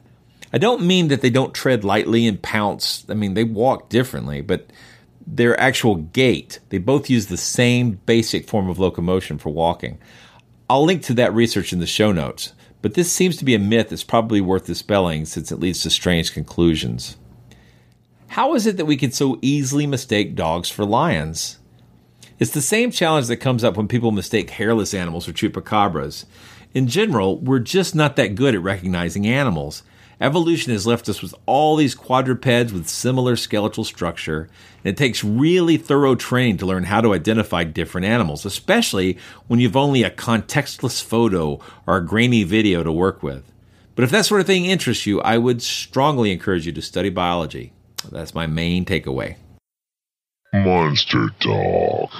I 0.51 0.57
don't 0.57 0.85
mean 0.85 1.09
that 1.09 1.21
they 1.21 1.29
don't 1.29 1.53
tread 1.53 1.83
lightly 1.83 2.25
and 2.25 2.41
pounce. 2.41 3.05
I 3.07 3.13
mean, 3.13 3.35
they 3.35 3.43
walk 3.43 3.89
differently, 3.89 4.41
but 4.41 4.71
their 5.27 5.59
actual 5.59 5.95
gait, 5.95 6.59
they 6.69 6.77
both 6.77 7.09
use 7.09 7.27
the 7.27 7.37
same 7.37 7.99
basic 8.05 8.47
form 8.47 8.69
of 8.69 8.79
locomotion 8.79 9.37
for 9.37 9.49
walking. 9.49 9.99
I'll 10.69 10.85
link 10.85 11.03
to 11.03 11.13
that 11.15 11.33
research 11.33 11.73
in 11.73 11.79
the 11.79 11.85
show 11.85 12.11
notes, 12.11 12.53
but 12.81 12.95
this 12.95 13.11
seems 13.11 13.37
to 13.37 13.45
be 13.45 13.53
a 13.53 13.59
myth 13.59 13.89
that's 13.89 14.03
probably 14.03 14.41
worth 14.41 14.65
dispelling 14.65 15.25
since 15.25 15.51
it 15.51 15.59
leads 15.59 15.81
to 15.81 15.89
strange 15.89 16.33
conclusions. 16.33 17.17
How 18.29 18.55
is 18.55 18.65
it 18.65 18.77
that 18.77 18.85
we 18.85 18.97
can 18.97 19.11
so 19.11 19.37
easily 19.41 19.85
mistake 19.85 20.35
dogs 20.35 20.69
for 20.69 20.85
lions? 20.85 21.59
It's 22.37 22.51
the 22.51 22.61
same 22.61 22.91
challenge 22.91 23.27
that 23.27 23.37
comes 23.37 23.63
up 23.63 23.77
when 23.77 23.87
people 23.87 24.11
mistake 24.11 24.49
hairless 24.49 24.93
animals 24.93 25.25
for 25.25 25.31
chupacabras. 25.31 26.25
In 26.73 26.87
general, 26.87 27.37
we're 27.39 27.59
just 27.59 27.95
not 27.95 28.17
that 28.17 28.35
good 28.35 28.53
at 28.53 28.61
recognizing 28.61 29.25
animals. 29.25 29.83
Evolution 30.19 30.73
has 30.73 30.85
left 30.85 31.07
us 31.07 31.21
with 31.21 31.33
all 31.45 31.77
these 31.77 31.95
quadrupeds 31.95 32.73
with 32.73 32.89
similar 32.89 33.37
skeletal 33.37 33.85
structure, 33.85 34.49
and 34.83 34.91
it 34.91 34.97
takes 34.97 35.23
really 35.23 35.77
thorough 35.77 36.15
training 36.15 36.57
to 36.57 36.65
learn 36.65 36.83
how 36.83 36.99
to 36.99 37.13
identify 37.13 37.63
different 37.63 38.05
animals, 38.05 38.45
especially 38.45 39.17
when 39.47 39.61
you've 39.61 39.77
only 39.77 40.03
a 40.03 40.09
contextless 40.09 41.01
photo 41.01 41.61
or 41.87 41.97
a 41.97 42.05
grainy 42.05 42.43
video 42.43 42.83
to 42.83 42.91
work 42.91 43.23
with. 43.23 43.49
But 43.95 44.03
if 44.03 44.11
that 44.11 44.25
sort 44.25 44.41
of 44.41 44.47
thing 44.47 44.65
interests 44.65 45.05
you, 45.05 45.21
I 45.21 45.37
would 45.37 45.61
strongly 45.61 46.33
encourage 46.33 46.65
you 46.65 46.73
to 46.73 46.81
study 46.81 47.09
biology. 47.09 47.71
That's 48.11 48.35
my 48.35 48.45
main 48.45 48.83
takeaway. 48.83 49.37
Monster 50.63 51.31
Talk. 51.41 52.11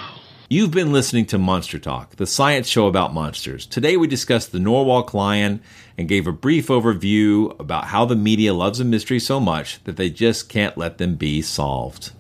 You've 0.50 0.72
been 0.72 0.92
listening 0.92 1.26
to 1.28 1.38
Monster 1.38 1.80
Talk, 1.80 2.18
the 2.18 2.28
science 2.28 2.68
show 2.68 2.88
about 2.88 3.14
monsters. 3.14 3.66
Today 3.66 3.96
we 3.96 4.08
discussed 4.08 4.52
the 4.52 4.60
Norwalk 4.60 5.14
lion 5.14 5.62
and 5.98 6.10
gave 6.10 6.28
a 6.28 6.34
brief 6.34 6.68
overview 6.68 7.58
about 7.62 7.86
how 7.86 8.04
the 8.04 8.16
media 8.16 8.54
loves 8.54 8.82
a 8.82 8.84
mystery 8.84 9.20
so 9.20 9.40
much 9.40 9.82
that 9.86 9.96
they 9.96 10.10
just 10.10 10.50
can't 10.50 10.78
let 10.78 10.98
them 10.98 11.16
be 11.16 11.42
solved. 11.42 12.12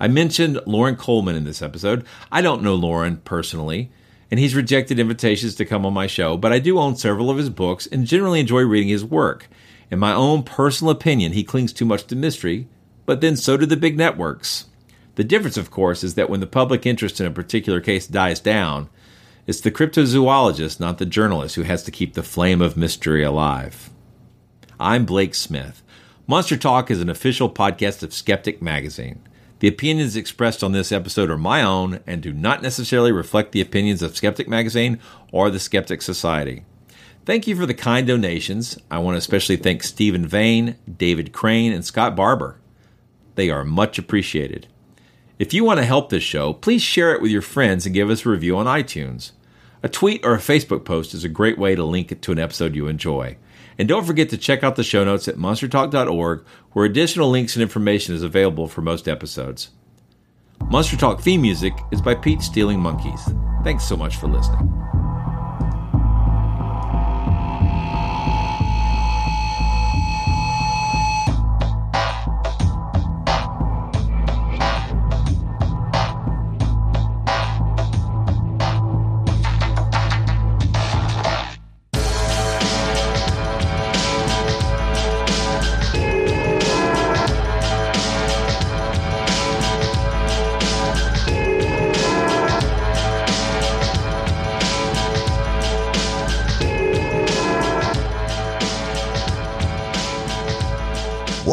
I 0.00 0.08
mentioned 0.08 0.58
Loren 0.64 0.96
Coleman 0.96 1.36
in 1.36 1.44
this 1.44 1.60
episode. 1.60 2.06
I 2.32 2.40
don't 2.40 2.62
know 2.62 2.74
Loren 2.74 3.18
personally, 3.18 3.92
and 4.30 4.40
he's 4.40 4.54
rejected 4.54 4.98
invitations 4.98 5.54
to 5.56 5.66
come 5.66 5.84
on 5.84 5.92
my 5.92 6.06
show, 6.06 6.38
but 6.38 6.52
I 6.52 6.60
do 6.60 6.78
own 6.78 6.96
several 6.96 7.28
of 7.28 7.36
his 7.36 7.50
books 7.50 7.86
and 7.86 8.06
generally 8.06 8.40
enjoy 8.40 8.62
reading 8.62 8.88
his 8.88 9.04
work. 9.04 9.48
In 9.90 9.98
my 9.98 10.14
own 10.14 10.44
personal 10.44 10.90
opinion, 10.90 11.32
he 11.32 11.44
clings 11.44 11.74
too 11.74 11.84
much 11.84 12.04
to 12.06 12.16
mystery, 12.16 12.68
but 13.04 13.20
then 13.20 13.36
so 13.36 13.58
do 13.58 13.66
the 13.66 13.76
big 13.76 13.98
networks. 13.98 14.64
The 15.18 15.24
difference, 15.24 15.56
of 15.56 15.72
course, 15.72 16.04
is 16.04 16.14
that 16.14 16.30
when 16.30 16.38
the 16.38 16.46
public 16.46 16.86
interest 16.86 17.20
in 17.20 17.26
a 17.26 17.32
particular 17.32 17.80
case 17.80 18.06
dies 18.06 18.38
down, 18.38 18.88
it's 19.48 19.60
the 19.60 19.72
cryptozoologist, 19.72 20.78
not 20.78 20.98
the 20.98 21.06
journalist, 21.06 21.56
who 21.56 21.62
has 21.62 21.82
to 21.82 21.90
keep 21.90 22.14
the 22.14 22.22
flame 22.22 22.62
of 22.62 22.76
mystery 22.76 23.24
alive. 23.24 23.90
I'm 24.78 25.04
Blake 25.04 25.34
Smith. 25.34 25.82
Monster 26.28 26.56
Talk 26.56 26.88
is 26.88 27.00
an 27.00 27.08
official 27.08 27.50
podcast 27.50 28.04
of 28.04 28.14
Skeptic 28.14 28.62
Magazine. 28.62 29.20
The 29.58 29.66
opinions 29.66 30.14
expressed 30.14 30.62
on 30.62 30.70
this 30.70 30.92
episode 30.92 31.30
are 31.30 31.36
my 31.36 31.64
own 31.64 31.98
and 32.06 32.22
do 32.22 32.32
not 32.32 32.62
necessarily 32.62 33.10
reflect 33.10 33.50
the 33.50 33.60
opinions 33.60 34.02
of 34.02 34.16
Skeptic 34.16 34.46
Magazine 34.46 35.00
or 35.32 35.50
the 35.50 35.58
Skeptic 35.58 36.00
Society. 36.00 36.64
Thank 37.24 37.48
you 37.48 37.56
for 37.56 37.66
the 37.66 37.74
kind 37.74 38.06
donations. 38.06 38.78
I 38.88 38.98
want 38.98 39.14
to 39.14 39.18
especially 39.18 39.56
thank 39.56 39.82
Stephen 39.82 40.24
Vane, 40.24 40.76
David 40.88 41.32
Crane, 41.32 41.72
and 41.72 41.84
Scott 41.84 42.14
Barber. 42.14 42.60
They 43.34 43.50
are 43.50 43.64
much 43.64 43.98
appreciated. 43.98 44.68
If 45.38 45.54
you 45.54 45.62
want 45.62 45.78
to 45.78 45.86
help 45.86 46.10
this 46.10 46.24
show, 46.24 46.52
please 46.52 46.82
share 46.82 47.14
it 47.14 47.22
with 47.22 47.30
your 47.30 47.42
friends 47.42 47.86
and 47.86 47.94
give 47.94 48.10
us 48.10 48.26
a 48.26 48.28
review 48.28 48.56
on 48.56 48.66
iTunes. 48.66 49.30
A 49.84 49.88
tweet 49.88 50.24
or 50.24 50.34
a 50.34 50.38
Facebook 50.38 50.84
post 50.84 51.14
is 51.14 51.22
a 51.22 51.28
great 51.28 51.56
way 51.56 51.76
to 51.76 51.84
link 51.84 52.10
it 52.10 52.22
to 52.22 52.32
an 52.32 52.40
episode 52.40 52.74
you 52.74 52.88
enjoy. 52.88 53.36
And 53.78 53.86
don't 53.86 54.04
forget 54.04 54.28
to 54.30 54.36
check 54.36 54.64
out 54.64 54.74
the 54.74 54.82
show 54.82 55.04
notes 55.04 55.28
at 55.28 55.36
monstertalk.org, 55.36 56.44
where 56.72 56.84
additional 56.84 57.30
links 57.30 57.54
and 57.54 57.62
information 57.62 58.16
is 58.16 58.24
available 58.24 58.66
for 58.66 58.82
most 58.82 59.06
episodes. 59.06 59.70
Monster 60.70 60.96
Talk 60.96 61.20
theme 61.20 61.40
music 61.40 61.72
is 61.92 62.02
by 62.02 62.16
Pete 62.16 62.42
Stealing 62.42 62.80
Monkeys. 62.80 63.30
Thanks 63.62 63.84
so 63.84 63.96
much 63.96 64.16
for 64.16 64.26
listening. 64.26 64.87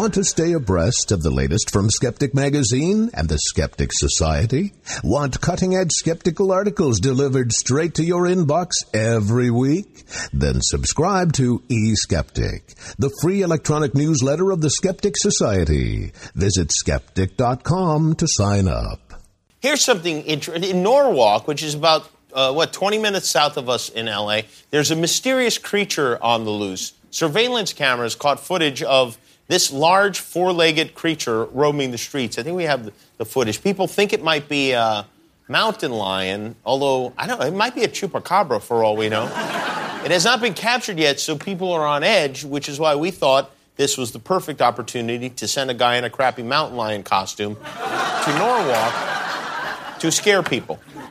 Want 0.05 0.13
to 0.13 0.23
stay 0.23 0.51
abreast 0.51 1.11
of 1.11 1.23
the 1.23 1.31
latest 1.31 1.71
from 1.71 1.89
Skeptic 1.89 2.35
Magazine 2.35 3.09
and 3.15 3.27
the 3.27 3.39
Skeptic 3.39 3.89
Society? 3.91 4.73
Want 5.03 5.41
cutting 5.41 5.75
edge 5.75 5.89
skeptical 5.93 6.51
articles 6.51 6.99
delivered 6.99 7.51
straight 7.51 7.95
to 7.95 8.03
your 8.03 8.25
inbox 8.25 8.73
every 8.93 9.49
week? 9.49 10.03
Then 10.31 10.61
subscribe 10.61 11.33
to 11.33 11.63
eSkeptic, 11.71 12.75
the 12.99 13.09
free 13.19 13.41
electronic 13.41 13.95
newsletter 13.95 14.51
of 14.51 14.61
the 14.61 14.69
Skeptic 14.69 15.17
Society. 15.17 16.11
Visit 16.35 16.71
skeptic.com 16.71 18.13
to 18.13 18.27
sign 18.29 18.67
up. 18.67 19.23
Here's 19.59 19.83
something. 19.83 20.21
In 20.21 20.83
Norwalk, 20.83 21.47
which 21.47 21.63
is 21.63 21.73
about, 21.73 22.07
uh, 22.31 22.53
what, 22.53 22.71
20 22.71 22.99
minutes 22.99 23.27
south 23.27 23.57
of 23.57 23.69
us 23.69 23.89
in 23.89 24.05
LA, 24.05 24.41
there's 24.69 24.91
a 24.91 24.95
mysterious 24.95 25.57
creature 25.57 26.23
on 26.23 26.45
the 26.45 26.51
loose. 26.51 26.93
Surveillance 27.09 27.73
cameras 27.73 28.13
caught 28.13 28.39
footage 28.39 28.83
of 28.83 29.17
this 29.47 29.71
large 29.71 30.19
four 30.19 30.51
legged 30.51 30.95
creature 30.95 31.45
roaming 31.45 31.91
the 31.91 31.97
streets. 31.97 32.37
I 32.37 32.43
think 32.43 32.55
we 32.55 32.63
have 32.63 32.91
the, 33.17 33.25
footage. 33.25 33.63
People 33.63 33.87
think 33.87 34.13
it 34.13 34.23
might 34.23 34.49
be 34.49 34.71
a 34.71 35.05
mountain 35.47 35.91
lion, 35.91 36.55
although 36.65 37.13
I 37.17 37.27
don't 37.27 37.39
know, 37.39 37.45
it 37.45 37.53
might 37.53 37.75
be 37.75 37.83
a 37.83 37.87
chupacabra 37.87 38.61
for 38.61 38.83
all 38.83 38.95
we 38.95 39.09
know. 39.09 39.25
it 40.03 40.11
has 40.11 40.25
not 40.25 40.41
been 40.41 40.53
captured 40.53 40.97
yet, 40.97 41.19
so 41.19 41.37
people 41.37 41.71
are 41.71 41.85
on 41.85 42.03
edge, 42.03 42.43
which 42.43 42.67
is 42.67 42.79
why 42.79 42.95
we 42.95 43.11
thought 43.11 43.51
this 43.75 43.97
was 43.97 44.11
the 44.11 44.19
perfect 44.19 44.61
opportunity 44.61 45.29
to 45.29 45.47
send 45.47 45.69
a 45.69 45.73
guy 45.73 45.97
in 45.97 46.03
a 46.03 46.09
crappy 46.09 46.43
mountain 46.43 46.77
lion 46.77 47.03
costume 47.03 47.55
to 47.55 48.35
Norwalk 48.37 48.93
to 49.99 50.11
scare 50.11 50.43
people. 50.43 50.79